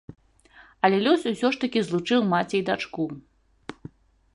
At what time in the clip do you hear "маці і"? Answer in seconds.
2.33-2.67